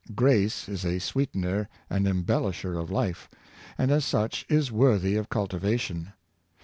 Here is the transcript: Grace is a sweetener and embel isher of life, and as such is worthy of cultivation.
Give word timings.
Grace 0.15 0.67
is 0.67 0.83
a 0.83 0.97
sweetener 0.97 1.69
and 1.87 2.07
embel 2.07 2.49
isher 2.49 2.75
of 2.75 2.89
life, 2.89 3.29
and 3.77 3.91
as 3.91 4.03
such 4.03 4.47
is 4.49 4.71
worthy 4.71 5.15
of 5.15 5.29
cultivation. 5.29 6.11